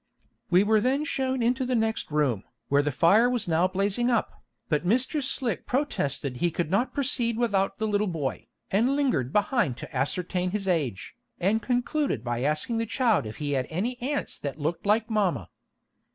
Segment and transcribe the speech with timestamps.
[0.49, 4.41] We were then shown into the next room, where the fire was now blazing up,
[4.67, 5.21] but Mr.
[5.21, 10.49] Slick protested he could not proceed without the little boy, and lingered behind to ascertain
[10.49, 14.87] his age, and concluded by asking the child if he had any aunts that looked
[14.87, 15.49] like mama.